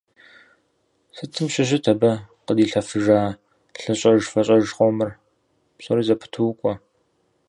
[1.15, 2.11] Сытым щыщыт абы
[2.45, 3.21] къыдилъэфыжа
[3.81, 5.11] лъыщӏэж-фэщӏэж къомыр…
[5.77, 6.73] Псори зэпыту укӏуэ.